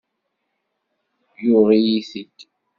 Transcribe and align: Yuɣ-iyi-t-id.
Yuɣ-iyi-t-id. 1.43 2.37